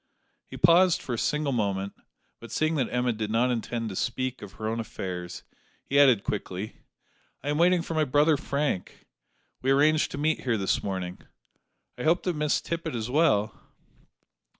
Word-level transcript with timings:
He 0.47 0.57
paused 0.57 0.99
for 0.99 1.13
a 1.13 1.17
single 1.19 1.51
moment; 1.51 1.93
but, 2.39 2.51
seeing 2.51 2.73
that 2.77 2.89
Emma 2.91 3.13
did 3.13 3.29
not 3.29 3.51
intend 3.51 3.87
to 3.89 3.95
speak 3.95 4.41
of 4.41 4.53
her 4.53 4.67
own 4.67 4.79
affairs, 4.79 5.43
he 5.85 5.99
added 5.99 6.23
quickly: 6.23 6.77
"I 7.43 7.49
am 7.49 7.59
waiting 7.59 7.83
for 7.83 7.93
my 7.93 8.05
brother 8.05 8.35
Frank. 8.35 9.05
We 9.61 9.69
arranged 9.69 10.09
to 10.13 10.17
meet 10.17 10.39
here 10.41 10.57
this 10.57 10.81
morning. 10.81 11.19
I 11.99 12.03
hope 12.03 12.23
that 12.23 12.35
Miss 12.35 12.61
Tippet 12.61 12.95
is 12.95 13.11
well?" 13.11 13.53